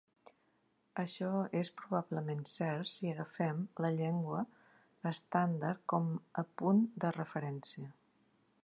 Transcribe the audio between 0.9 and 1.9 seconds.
Això és